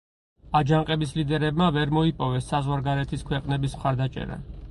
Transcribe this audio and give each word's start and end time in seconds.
აჯანყების 0.59 1.11
ლიდერებმა 1.17 1.67
ვერ 1.75 1.93
მოიპოვეს 1.99 2.49
საზღვარგარეთის 2.53 3.27
ქვეყნების 3.31 3.79
მხარდაჭერა. 3.81 4.43